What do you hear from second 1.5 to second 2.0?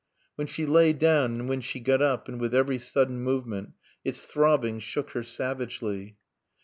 she